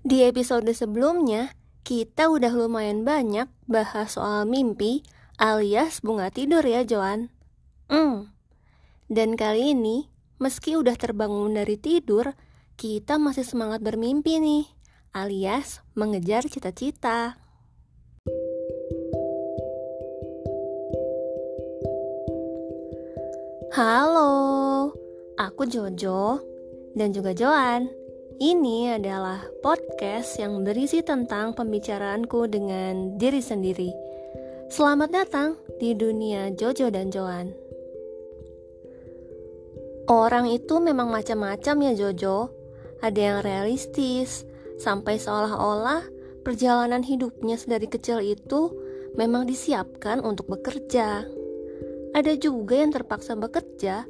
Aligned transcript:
Di 0.00 0.24
episode 0.24 0.72
sebelumnya, 0.72 1.52
kita 1.84 2.32
udah 2.32 2.48
lumayan 2.56 3.04
banyak 3.04 3.44
bahas 3.68 4.16
soal 4.16 4.48
mimpi 4.48 5.04
alias 5.36 6.00
bunga 6.00 6.32
tidur 6.32 6.64
ya, 6.64 6.88
Joan. 6.88 7.28
Hmm. 7.92 8.32
Dan 9.12 9.36
kali 9.36 9.76
ini, 9.76 10.08
meski 10.40 10.72
udah 10.72 10.96
terbangun 10.96 11.52
dari 11.52 11.76
tidur, 11.76 12.32
kita 12.80 13.20
masih 13.20 13.44
semangat 13.44 13.84
bermimpi 13.84 14.40
nih, 14.40 14.64
alias 15.12 15.84
mengejar 15.92 16.48
cita-cita. 16.48 17.36
Halo, 23.76 24.32
aku 25.36 25.68
Jojo 25.68 26.40
dan 26.96 27.12
juga 27.12 27.36
Joan. 27.36 27.99
Ini 28.40 28.96
adalah 28.96 29.44
podcast 29.60 30.40
yang 30.40 30.64
berisi 30.64 31.04
tentang 31.04 31.52
pembicaraanku 31.52 32.48
dengan 32.48 33.20
diri 33.20 33.44
sendiri. 33.44 33.92
Selamat 34.72 35.12
datang 35.12 35.60
di 35.76 35.92
dunia 35.92 36.48
Jojo 36.56 36.88
dan 36.88 37.12
Joan. 37.12 37.52
Orang 40.08 40.48
itu 40.48 40.80
memang 40.80 41.12
macam-macam 41.12 41.76
ya 41.86 41.92
Jojo. 41.92 42.48
Ada 43.04 43.20
yang 43.20 43.38
realistis, 43.44 44.48
sampai 44.80 45.20
seolah-olah 45.20 46.02
perjalanan 46.40 47.04
hidupnya 47.04 47.60
sedari 47.60 47.86
kecil 47.86 48.24
itu 48.24 48.72
memang 49.20 49.44
disiapkan 49.44 50.24
untuk 50.24 50.48
bekerja 50.48 51.28
ada 52.10 52.34
juga 52.34 52.74
yang 52.74 52.90
terpaksa 52.90 53.38
bekerja 53.38 54.02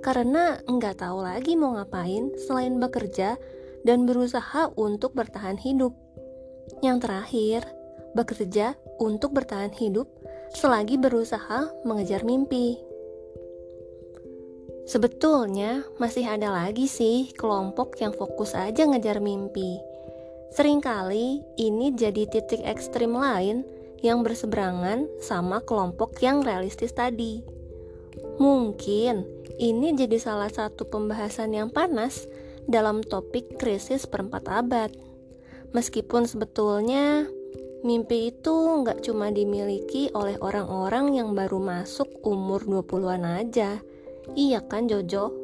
karena 0.00 0.56
nggak 0.64 1.04
tahu 1.04 1.20
lagi 1.20 1.52
mau 1.52 1.76
ngapain 1.76 2.32
selain 2.40 2.80
bekerja 2.80 3.36
dan 3.82 4.06
berusaha 4.06 4.70
untuk 4.78 5.14
bertahan 5.14 5.58
hidup. 5.58 5.94
Yang 6.82 6.98
terakhir, 7.06 7.60
bekerja 8.14 8.74
untuk 9.00 9.34
bertahan 9.34 9.72
hidup 9.74 10.06
selagi 10.52 11.00
berusaha 11.00 11.72
mengejar 11.82 12.22
mimpi. 12.22 12.76
Sebetulnya 14.82 15.86
masih 15.96 16.26
ada 16.26 16.50
lagi 16.50 16.90
sih 16.90 17.30
kelompok 17.38 17.96
yang 18.02 18.12
fokus 18.12 18.52
aja 18.52 18.82
ngejar 18.84 19.22
mimpi. 19.22 19.78
Seringkali 20.52 21.56
ini 21.56 21.96
jadi 21.96 22.28
titik 22.28 22.60
ekstrim 22.66 23.16
lain 23.16 23.64
yang 24.04 24.20
berseberangan 24.20 25.08
sama 25.22 25.62
kelompok 25.64 26.20
yang 26.20 26.44
realistis 26.44 26.92
tadi. 26.92 27.40
Mungkin 28.36 29.24
ini 29.56 29.94
jadi 29.96 30.18
salah 30.18 30.50
satu 30.50 30.84
pembahasan 30.90 31.54
yang 31.56 31.70
panas 31.70 32.26
dalam 32.66 33.02
topik 33.02 33.58
krisis 33.58 34.06
perempat 34.06 34.46
abad. 34.46 34.90
Meskipun 35.72 36.28
sebetulnya 36.28 37.26
mimpi 37.82 38.30
itu 38.30 38.54
nggak 38.54 39.02
cuma 39.02 39.34
dimiliki 39.34 40.12
oleh 40.14 40.38
orang-orang 40.38 41.18
yang 41.18 41.34
baru 41.34 41.58
masuk 41.58 42.22
umur 42.22 42.62
20-an 42.62 43.24
aja. 43.24 43.80
Iya 44.38 44.62
kan 44.68 44.86
Jojo? 44.86 45.34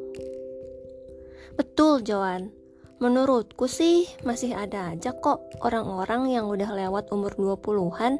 Betul 1.59 2.05
Joan. 2.07 2.55
Menurutku 2.99 3.67
sih 3.67 4.11
masih 4.27 4.55
ada 4.55 4.91
aja 4.91 5.15
kok 5.15 5.55
orang-orang 5.63 6.35
yang 6.35 6.51
udah 6.51 6.67
lewat 6.67 7.11
umur 7.15 7.31
20-an 7.35 8.19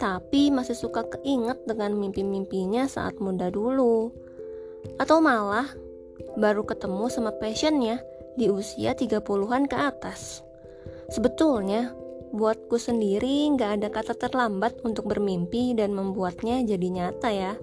tapi 0.00 0.48
masih 0.48 0.74
suka 0.74 1.06
keinget 1.06 1.60
dengan 1.68 1.92
mimpi-mimpinya 1.94 2.88
saat 2.88 3.20
muda 3.20 3.52
dulu. 3.52 4.10
Atau 4.96 5.20
malah 5.20 5.68
baru 6.36 6.66
ketemu 6.66 7.08
sama 7.12 7.30
passionnya 7.36 8.00
di 8.34 8.50
usia 8.50 8.94
30-an 8.94 9.70
ke 9.70 9.76
atas. 9.78 10.42
Sebetulnya, 11.10 11.94
buatku 12.34 12.78
sendiri 12.78 13.46
nggak 13.54 13.70
ada 13.80 13.88
kata 13.90 14.14
terlambat 14.18 14.82
untuk 14.82 15.06
bermimpi 15.06 15.74
dan 15.78 15.94
membuatnya 15.94 16.62
jadi 16.66 16.88
nyata 16.90 17.30
ya. 17.30 17.54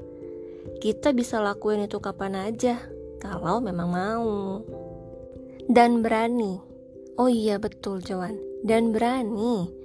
Kita 0.80 1.12
bisa 1.12 1.42
lakuin 1.42 1.86
itu 1.86 1.98
kapan 1.98 2.50
aja, 2.50 2.80
kalau 3.20 3.60
memang 3.60 3.90
mau. 3.90 4.62
Dan 5.68 6.02
berani. 6.02 6.62
Oh 7.20 7.28
iya 7.28 7.60
betul 7.60 8.02
Joan, 8.02 8.40
dan 8.66 8.96
berani 8.96 9.82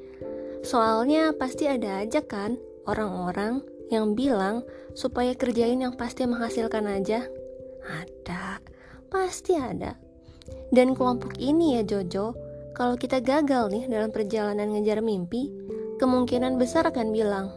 Soalnya 0.67 1.31
pasti 1.31 1.71
ada 1.71 2.03
aja 2.03 2.19
kan 2.27 2.59
orang-orang 2.91 3.63
yang 3.87 4.19
bilang 4.19 4.67
supaya 4.99 5.31
kerjain 5.39 5.79
yang 5.79 5.95
pasti 5.95 6.27
menghasilkan 6.27 6.91
aja. 6.91 7.23
Ada, 7.87 8.59
pasti 9.07 9.55
ada. 9.55 9.95
Dan 10.71 10.99
kelompok 10.99 11.39
ini 11.39 11.79
ya 11.79 11.83
Jojo, 11.87 12.35
kalau 12.77 12.99
kita 13.01 13.25
gagal 13.25 13.73
nih 13.73 13.85
dalam 13.89 14.13
perjalanan 14.13 14.75
ngejar 14.75 15.01
mimpi, 15.01 15.49
kemungkinan 15.97 16.61
besar 16.61 16.85
akan 16.91 17.09
bilang, 17.15 17.49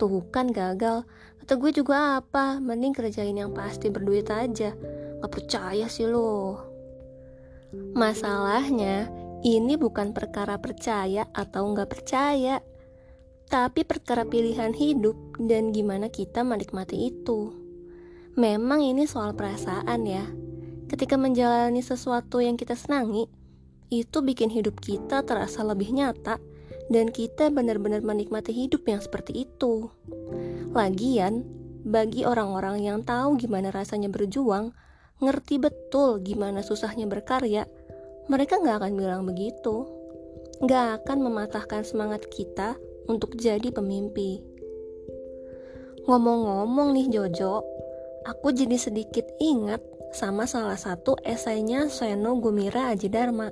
tuh 0.00 0.26
kan 0.32 0.50
gagal, 0.50 1.06
kata 1.44 1.54
gue 1.60 1.70
juga 1.70 2.18
apa, 2.18 2.58
mending 2.58 2.96
kerjain 2.96 3.36
yang 3.36 3.52
pasti 3.52 3.92
berduit 3.92 4.26
aja. 4.32 4.74
Gak 5.20 5.30
percaya 5.30 5.86
sih 5.86 6.08
lo. 6.08 6.58
Masalahnya, 7.94 9.06
ini 9.46 9.78
bukan 9.78 10.10
perkara 10.10 10.58
percaya 10.58 11.28
atau 11.30 11.70
nggak 11.70 11.88
percaya, 11.88 12.58
tapi 13.46 13.86
perkara 13.86 14.26
pilihan 14.26 14.74
hidup 14.74 15.16
dan 15.38 15.70
gimana 15.70 16.10
kita 16.10 16.42
menikmati 16.42 17.14
itu. 17.14 17.54
Memang 18.34 18.82
ini 18.82 19.06
soal 19.06 19.36
perasaan 19.38 20.02
ya. 20.02 20.24
Ketika 20.90 21.14
menjalani 21.14 21.86
sesuatu 21.86 22.42
yang 22.42 22.58
kita 22.58 22.74
senangi, 22.74 23.30
itu 23.94 24.18
bikin 24.26 24.50
hidup 24.50 24.82
kita 24.82 25.22
terasa 25.22 25.62
lebih 25.62 25.94
nyata 25.94 26.42
dan 26.90 27.14
kita 27.14 27.46
benar-benar 27.54 28.02
menikmati 28.02 28.50
hidup 28.50 28.82
yang 28.90 28.98
seperti 28.98 29.46
itu. 29.46 29.86
Lagian, 30.74 31.46
bagi 31.86 32.26
orang-orang 32.26 32.82
yang 32.82 32.98
tahu 33.06 33.38
gimana 33.38 33.70
rasanya 33.70 34.10
berjuang, 34.10 34.74
ngerti 35.22 35.62
betul 35.62 36.18
gimana 36.26 36.58
susahnya 36.66 37.06
berkarya, 37.06 37.70
mereka 38.26 38.58
nggak 38.58 38.82
akan 38.82 38.92
bilang 38.98 39.22
begitu. 39.22 39.86
Nggak 40.58 41.06
akan 41.06 41.18
mematahkan 41.22 41.86
semangat 41.86 42.26
kita 42.26 42.74
untuk 43.06 43.38
jadi 43.38 43.70
pemimpi. 43.70 44.42
Ngomong-ngomong 46.10 46.98
nih 46.98 47.06
Jojo, 47.14 47.62
aku 48.26 48.50
jadi 48.50 48.74
sedikit 48.74 49.30
ingat 49.38 49.78
sama 50.10 50.46
salah 50.46 50.78
satu 50.78 51.14
esainya 51.22 51.86
Seno 51.86 52.38
Gumira 52.38 52.90
Aji 52.90 53.06
Dharma 53.06 53.50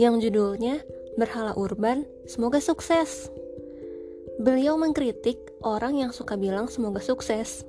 yang 0.00 0.18
judulnya 0.18 0.80
Berhala 1.14 1.54
Urban, 1.54 2.02
Semoga 2.26 2.58
Sukses. 2.58 3.30
Beliau 4.42 4.74
mengkritik 4.74 5.38
orang 5.62 5.94
yang 5.94 6.10
suka 6.10 6.34
bilang 6.34 6.66
semoga 6.66 6.98
sukses. 6.98 7.62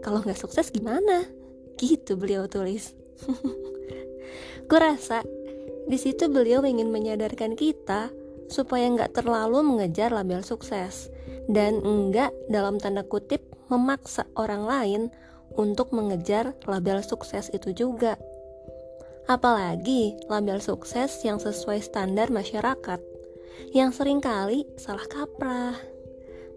Kalau 0.00 0.24
nggak 0.24 0.40
sukses 0.40 0.72
gimana? 0.72 1.28
Gitu 1.76 2.16
beliau 2.16 2.48
tulis. 2.48 2.96
Kurasa 4.72 5.20
di 5.84 5.98
situ 6.00 6.32
beliau 6.32 6.64
ingin 6.64 6.88
menyadarkan 6.88 7.60
kita 7.60 8.08
supaya 8.48 8.88
nggak 8.88 9.20
terlalu 9.20 9.60
mengejar 9.60 10.16
label 10.16 10.40
sukses 10.40 11.12
dan 11.52 11.84
enggak 11.84 12.32
dalam 12.48 12.80
tanda 12.80 13.04
kutip 13.04 13.44
memaksa 13.68 14.24
orang 14.36 14.64
lain 14.64 15.02
untuk 15.58 15.92
mengejar 15.92 16.56
label 16.68 17.00
sukses 17.04 17.48
itu 17.52 17.72
juga. 17.74 18.16
Apalagi 19.30 20.18
label 20.26 20.58
sukses 20.58 21.22
yang 21.22 21.38
sesuai 21.38 21.80
standar 21.80 22.28
masyarakat, 22.28 23.00
yang 23.70 23.94
sering 23.94 24.18
kali 24.18 24.66
salah 24.76 25.06
kaprah. 25.06 25.78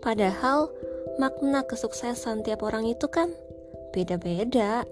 Padahal 0.01 0.73
makna 1.22 1.66
kesuksesan 1.66 2.41
tiap 2.41 2.66
orang 2.66 2.89
itu 2.89 3.05
kan 3.07 3.31
beda-beda. 3.94 4.84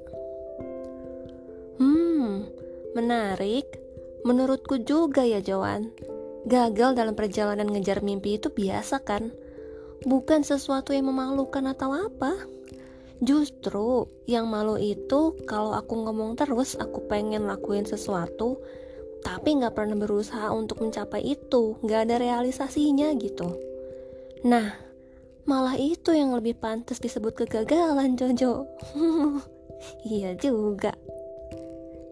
Hmm, 1.81 2.46
menarik 2.94 3.84
Menurutku 4.24 4.80
juga 4.80 5.28
ya 5.28 5.44
Joan, 5.44 5.92
gagal 6.48 6.95
dalam 6.95 7.12
perjalanan 7.12 7.68
ngejar 7.68 8.00
mimpi 8.00 8.39
itu 8.39 8.48
biasa 8.48 9.04
kan? 9.04 9.36
Bukan 10.07 10.48
sesuatu 10.48 10.95
yang 10.95 11.12
memalukan 11.12 11.68
atau 11.68 11.92
apa. 11.92 12.31
Justru 13.24 14.12
yang 14.28 14.52
malu 14.52 14.75
itu 14.75 15.40
kalau 15.48 15.72
aku 15.72 15.96
ngomong 15.96 16.36
terus 16.36 16.75
aku 16.75 17.08
pengen 17.08 17.48
lakuin 17.48 17.88
sesuatu, 17.88 18.60
tapi 19.24 19.56
nggak 19.56 19.72
pernah 19.72 19.96
berusaha 19.96 20.52
untuk 20.52 20.84
mencapai 20.84 21.24
itu, 21.24 21.80
nggak 21.80 22.12
ada 22.12 22.16
realisasinya 22.20 23.16
gitu. 23.16 23.56
Nah, 24.44 24.75
malah 25.48 25.80
itu 25.80 26.12
yang 26.12 26.36
lebih 26.36 26.60
pantas 26.60 27.00
disebut 27.00 27.48
kegagalan 27.48 28.20
Jojo. 28.20 28.68
iya 30.04 30.36
juga. 30.36 30.92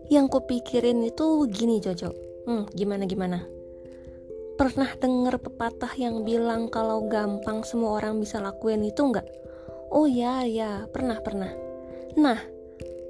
Yang 0.08 0.40
kupikirin 0.40 1.04
itu 1.04 1.44
gini 1.52 1.84
Jojo. 1.84 2.16
Hmm 2.48 2.72
gimana 2.72 3.04
gimana? 3.04 3.44
Pernah 4.56 4.96
denger 4.96 5.44
pepatah 5.44 5.92
yang 6.00 6.24
bilang 6.24 6.72
kalau 6.72 7.04
gampang 7.12 7.68
semua 7.68 8.00
orang 8.00 8.24
bisa 8.24 8.40
lakuin 8.40 8.88
itu 8.88 9.04
nggak 9.04 9.41
oh 9.92 10.08
ya 10.08 10.48
ya 10.48 10.88
pernah 10.90 11.20
pernah 11.20 11.52
nah 12.16 12.40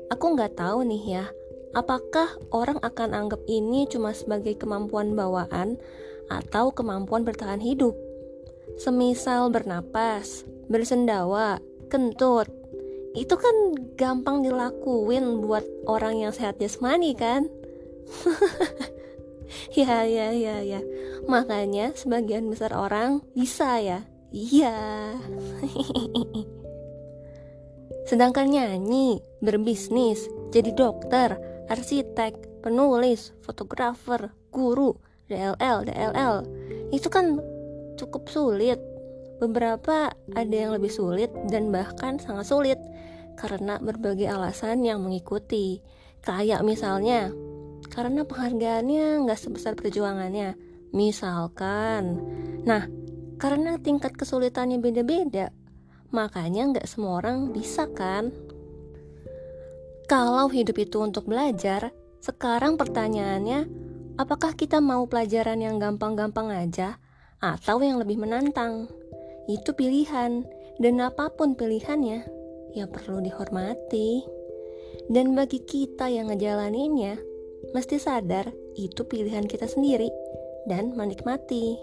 aku 0.10 0.26
nggak 0.36 0.58
tahu 0.58 0.84
nih 0.84 1.04
ya 1.22 1.26
apakah 1.72 2.36
orang 2.52 2.80
akan 2.84 3.16
anggap 3.16 3.42
ini 3.48 3.88
cuma 3.88 4.12
sebagai 4.12 4.60
kemampuan 4.60 5.16
bawaan 5.16 5.80
atau 6.32 6.72
kemampuan 6.72 7.28
bertahan 7.28 7.60
hidup? 7.60 7.96
Semisal 8.80 9.52
bernapas, 9.52 10.48
bersendawa, 10.72 11.60
kentut. 11.92 12.48
Itu 13.12 13.36
kan 13.36 13.76
gampang 14.00 14.48
dilakuin 14.48 15.44
buat 15.44 15.68
orang 15.84 16.24
yang 16.24 16.32
sehat 16.32 16.64
jasmani 16.64 17.12
kan? 17.12 17.52
ya 19.76 20.08
ya 20.08 20.32
ya 20.32 20.64
ya. 20.64 20.80
Makanya 21.28 21.92
sebagian 21.92 22.48
besar 22.48 22.72
orang 22.72 23.20
bisa 23.36 23.84
ya. 23.84 24.08
Iya. 24.32 24.80
Sedangkan 28.12 28.52
nyanyi, 28.52 29.24
berbisnis, 29.40 30.28
jadi 30.52 30.76
dokter, 30.76 31.40
arsitek, 31.72 32.60
penulis, 32.60 33.32
fotografer, 33.40 34.36
guru, 34.52 35.00
DLL, 35.32 35.88
DLL, 35.88 36.36
itu 36.92 37.08
kan 37.08 37.40
cukup 37.96 38.28
sulit. 38.28 38.84
Beberapa 39.40 40.12
ada 40.36 40.52
yang 40.52 40.76
lebih 40.76 40.92
sulit 40.92 41.32
dan 41.48 41.72
bahkan 41.72 42.20
sangat 42.20 42.52
sulit 42.52 42.80
karena 43.40 43.80
berbagai 43.80 44.28
alasan 44.28 44.84
yang 44.84 45.00
mengikuti. 45.00 45.80
Kayak 46.20 46.68
misalnya, 46.68 47.32
karena 47.96 48.28
penghargaannya 48.28 49.24
nggak 49.24 49.40
sebesar 49.40 49.80
perjuangannya. 49.80 50.60
Misalkan, 50.92 52.20
nah 52.68 52.92
karena 53.40 53.80
tingkat 53.80 54.20
kesulitannya 54.20 54.84
beda-beda, 54.84 55.56
makanya 56.12 56.76
nggak 56.76 56.88
semua 56.88 57.24
orang 57.24 57.52
bisa 57.56 57.88
kan? 57.92 58.32
Kalau 60.12 60.52
hidup 60.52 60.76
itu 60.76 61.00
untuk 61.00 61.28
belajar, 61.28 61.96
sekarang 62.20 62.76
pertanyaannya, 62.76 63.66
apakah 64.20 64.54
kita 64.54 64.84
mau 64.84 65.08
pelajaran 65.08 65.64
yang 65.64 65.80
gampang-gampang 65.80 66.52
aja 66.52 67.00
atau 67.42 67.82
yang 67.82 67.98
lebih 67.98 68.22
menantang. 68.22 68.92
Itu 69.50 69.74
pilihan, 69.74 70.46
dan 70.78 70.96
apa 71.02 71.34
pun 71.34 71.58
pilihannya, 71.58 72.28
ya 72.78 72.86
perlu 72.86 73.24
dihormati. 73.26 74.22
Dan 75.10 75.34
bagi 75.34 75.64
kita 75.64 76.12
yang 76.12 76.30
ngejalaninnya, 76.30 77.18
mesti 77.74 77.98
sadar 77.98 78.52
itu 78.78 79.02
pilihan 79.08 79.48
kita 79.48 79.66
sendiri 79.66 80.12
dan 80.70 80.94
menikmati. 80.94 81.76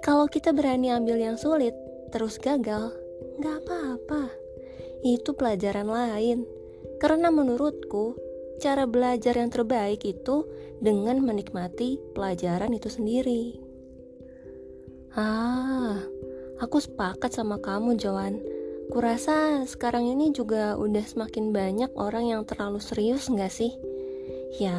Kalau 0.00 0.26
kita 0.26 0.50
berani 0.56 0.90
ambil 0.90 1.20
yang 1.20 1.36
sulit, 1.36 1.76
terus 2.10 2.40
gagal, 2.40 2.96
nggak 3.40 3.64
apa-apa. 3.64 4.28
Itu 5.00 5.32
pelajaran 5.32 5.88
lain. 5.88 6.44
Karena 7.00 7.32
menurutku, 7.32 8.20
cara 8.60 8.84
belajar 8.84 9.40
yang 9.40 9.48
terbaik 9.48 10.04
itu 10.04 10.44
dengan 10.84 11.24
menikmati 11.24 11.96
pelajaran 12.12 12.76
itu 12.76 12.92
sendiri. 12.92 13.56
Ah, 15.16 15.96
aku 16.60 16.84
sepakat 16.84 17.32
sama 17.32 17.56
kamu, 17.58 17.96
Joan. 17.96 18.36
Kurasa 18.92 19.64
sekarang 19.64 20.04
ini 20.12 20.36
juga 20.36 20.76
udah 20.76 21.02
semakin 21.06 21.56
banyak 21.56 21.90
orang 21.96 22.28
yang 22.28 22.42
terlalu 22.44 22.82
serius 22.82 23.32
nggak 23.32 23.48
sih? 23.48 23.72
Ya, 24.60 24.76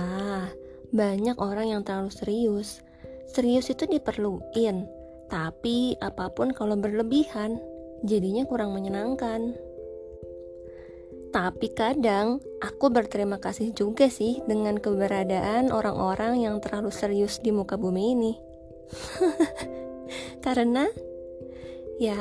banyak 0.93 1.39
orang 1.41 1.73
yang 1.73 1.81
terlalu 1.81 2.13
serius. 2.13 2.83
Serius 3.31 3.71
itu 3.71 3.87
diperluin, 3.87 4.83
tapi 5.31 5.95
apa 6.03 6.27
pun 6.35 6.51
kalau 6.51 6.75
berlebihan, 6.75 7.55
jadinya 8.05 8.45
kurang 8.49 8.73
menyenangkan. 8.73 9.55
Tapi 11.31 11.71
kadang 11.71 12.43
aku 12.59 12.91
berterima 12.91 13.39
kasih 13.39 13.71
juga 13.71 14.11
sih 14.11 14.43
dengan 14.43 14.75
keberadaan 14.75 15.71
orang-orang 15.71 16.43
yang 16.43 16.59
terlalu 16.59 16.91
serius 16.91 17.39
di 17.39 17.55
muka 17.55 17.79
bumi 17.79 18.03
ini. 18.11 18.33
Karena 20.45 20.91
ya 22.01 22.19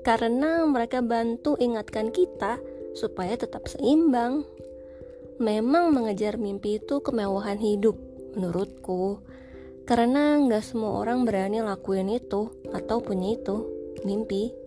karena 0.00 0.64
mereka 0.68 1.00
bantu 1.00 1.56
ingatkan 1.56 2.12
kita 2.12 2.60
supaya 2.92 3.40
tetap 3.40 3.68
seimbang. 3.68 4.44
Memang 5.40 5.96
mengejar 5.96 6.36
mimpi 6.36 6.76
itu 6.76 7.00
kemewahan 7.00 7.56
hidup 7.56 7.96
menurutku. 8.36 9.24
Karena 9.88 10.36
nggak 10.36 10.60
semua 10.60 11.00
orang 11.00 11.24
berani 11.24 11.64
lakuin 11.64 12.12
itu 12.12 12.52
atau 12.68 13.00
punya 13.00 13.40
itu, 13.40 13.64
mimpi. 14.04 14.59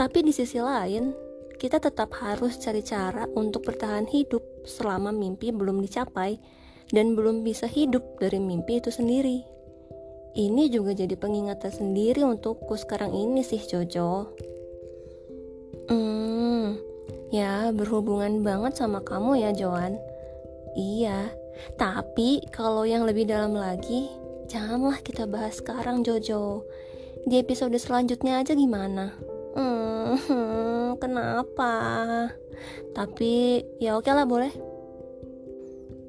Tapi 0.00 0.24
di 0.24 0.32
sisi 0.32 0.56
lain, 0.56 1.12
kita 1.60 1.76
tetap 1.76 2.16
harus 2.24 2.56
cari 2.56 2.80
cara 2.80 3.28
untuk 3.36 3.68
bertahan 3.68 4.08
hidup 4.08 4.40
selama 4.64 5.12
mimpi 5.12 5.52
belum 5.52 5.84
dicapai 5.84 6.40
dan 6.88 7.12
belum 7.12 7.44
bisa 7.44 7.68
hidup 7.68 8.16
dari 8.16 8.40
mimpi 8.40 8.80
itu 8.80 8.88
sendiri. 8.88 9.44
Ini 10.32 10.72
juga 10.72 10.96
jadi 10.96 11.12
pengingat 11.20 11.68
tersendiri 11.68 12.24
untukku 12.24 12.80
sekarang 12.80 13.12
ini 13.12 13.44
sih 13.44 13.60
Jojo. 13.60 14.32
Hmm, 15.92 16.80
ya 17.28 17.68
berhubungan 17.68 18.40
banget 18.40 18.80
sama 18.80 19.04
kamu 19.04 19.36
ya 19.36 19.52
Joan. 19.52 20.00
Iya, 20.80 21.28
tapi 21.76 22.40
kalau 22.48 22.88
yang 22.88 23.04
lebih 23.04 23.28
dalam 23.28 23.52
lagi, 23.52 24.08
janganlah 24.48 24.96
kita 25.04 25.28
bahas 25.28 25.60
sekarang 25.60 26.00
Jojo. 26.08 26.64
Di 27.28 27.36
episode 27.36 27.76
selanjutnya 27.76 28.40
aja 28.40 28.56
gimana? 28.56 29.29
Hmm, 30.10 30.98
kenapa? 30.98 31.72
Tapi 32.90 33.62
ya 33.78 33.94
oke 33.94 34.10
lah 34.10 34.26
boleh. 34.26 34.50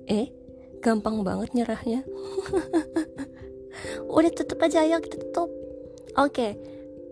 Eh, 0.10 0.34
gampang 0.82 1.22
banget 1.22 1.54
nyerahnya. 1.54 2.02
udah 4.12 4.32
tutup 4.34 4.60
aja 4.62 4.84
ayo 4.84 5.00
kita 5.00 5.18
tutup 5.18 5.50
oke 6.20 6.48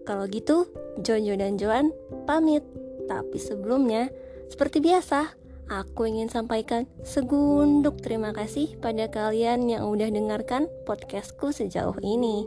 kalau 0.03 0.25
gitu 0.27 0.67
Jojo 0.99 1.33
dan 1.39 1.55
Joan 1.55 1.95
pamit 2.27 2.65
tapi 3.07 3.39
sebelumnya 3.39 4.11
seperti 4.51 4.83
biasa 4.83 5.33
aku 5.69 6.09
ingin 6.09 6.27
sampaikan 6.27 6.89
segunduk 7.05 8.01
terima 8.01 8.33
kasih 8.33 8.75
pada 8.81 9.07
kalian 9.07 9.69
yang 9.69 9.87
udah 9.87 10.09
dengarkan 10.11 10.67
podcastku 10.83 11.53
sejauh 11.53 11.97
ini 12.03 12.45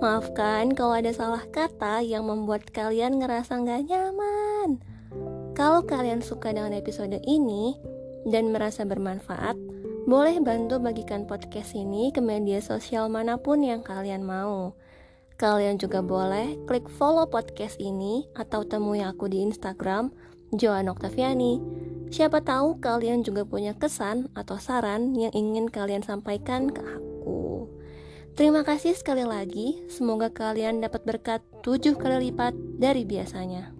Maafkan 0.00 0.72
kalau 0.72 0.96
ada 0.96 1.12
salah 1.12 1.44
kata 1.52 2.00
yang 2.00 2.24
membuat 2.24 2.64
kalian 2.72 3.20
ngerasa 3.20 3.60
nggak 3.60 3.84
nyaman. 3.84 4.80
Kalau 5.52 5.84
kalian 5.84 6.24
suka 6.24 6.56
dengan 6.56 6.72
episode 6.72 7.20
ini 7.28 7.76
dan 8.24 8.48
merasa 8.48 8.88
bermanfaat, 8.88 9.60
boleh 10.08 10.40
bantu 10.40 10.80
bagikan 10.80 11.28
podcast 11.28 11.76
ini 11.76 12.08
ke 12.16 12.24
media 12.24 12.64
sosial 12.64 13.12
mana 13.12 13.36
pun 13.36 13.60
yang 13.60 13.84
kalian 13.84 14.24
mau. 14.24 14.72
Kalian 15.36 15.76
juga 15.76 16.00
boleh 16.00 16.56
klik 16.64 16.88
follow 16.96 17.28
podcast 17.28 17.76
ini 17.76 18.24
atau 18.40 18.64
temui 18.64 19.04
aku 19.04 19.28
di 19.28 19.44
Instagram 19.44 20.16
Joan 20.56 20.88
Oktaviani. 20.88 21.60
Siapa 22.08 22.40
tahu 22.40 22.80
kalian 22.80 23.20
juga 23.20 23.44
punya 23.44 23.76
kesan 23.76 24.32
atau 24.32 24.56
saran 24.56 25.12
yang 25.12 25.36
ingin 25.36 25.68
kalian 25.68 26.00
sampaikan 26.00 26.72
ke 26.72 26.80
aku. 26.80 27.09
Terima 28.38 28.62
kasih 28.62 28.94
sekali 28.94 29.26
lagi, 29.26 29.82
semoga 29.90 30.30
kalian 30.30 30.78
dapat 30.78 31.02
berkat 31.02 31.40
tujuh 31.66 31.98
kali 31.98 32.30
lipat 32.30 32.54
dari 32.78 33.02
biasanya. 33.02 33.74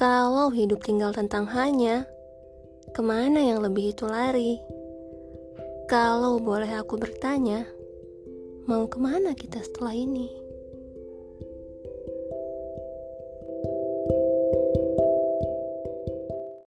Kalau 0.00 0.48
hidup 0.48 0.80
tinggal 0.80 1.12
tentang 1.12 1.44
hanya, 1.52 2.08
Ke 2.90 3.06
mana 3.06 3.38
yang 3.38 3.62
lebih 3.62 3.94
itu 3.94 4.02
lari? 4.02 4.58
Kalau 5.86 6.42
boleh 6.42 6.74
aku 6.74 6.98
bertanya, 6.98 7.62
mau 8.66 8.90
ke 8.90 8.98
mana 8.98 9.30
kita 9.30 9.62
setelah 9.62 9.94
ini? 9.94 10.39